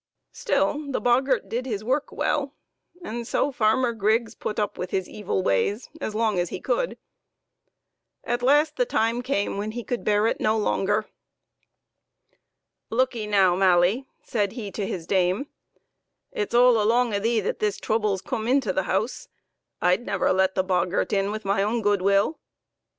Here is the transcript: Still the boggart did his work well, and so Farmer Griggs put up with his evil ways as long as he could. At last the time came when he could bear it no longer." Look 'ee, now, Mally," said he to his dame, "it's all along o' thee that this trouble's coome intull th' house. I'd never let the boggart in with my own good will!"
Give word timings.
Still 0.31 0.89
the 0.91 0.99
boggart 0.99 1.47
did 1.47 1.67
his 1.67 1.83
work 1.83 2.11
well, 2.11 2.55
and 3.03 3.27
so 3.27 3.51
Farmer 3.51 3.93
Griggs 3.93 4.33
put 4.33 4.57
up 4.57 4.75
with 4.75 4.89
his 4.89 5.07
evil 5.07 5.43
ways 5.43 5.89
as 6.01 6.15
long 6.15 6.39
as 6.39 6.49
he 6.49 6.59
could. 6.59 6.97
At 8.23 8.41
last 8.41 8.77
the 8.77 8.85
time 8.87 9.21
came 9.21 9.59
when 9.59 9.73
he 9.73 9.83
could 9.83 10.03
bear 10.03 10.25
it 10.25 10.39
no 10.41 10.57
longer." 10.57 11.05
Look 12.89 13.15
'ee, 13.15 13.27
now, 13.27 13.55
Mally," 13.55 14.07
said 14.23 14.53
he 14.53 14.71
to 14.71 14.87
his 14.87 15.05
dame, 15.05 15.45
"it's 16.31 16.55
all 16.55 16.81
along 16.81 17.13
o' 17.13 17.19
thee 17.19 17.39
that 17.39 17.59
this 17.59 17.77
trouble's 17.79 18.23
coome 18.23 18.47
intull 18.47 18.73
th' 18.73 18.85
house. 18.87 19.27
I'd 19.81 20.03
never 20.03 20.33
let 20.33 20.55
the 20.55 20.63
boggart 20.63 21.13
in 21.13 21.29
with 21.29 21.45
my 21.45 21.61
own 21.61 21.83
good 21.83 22.01
will!" 22.01 22.39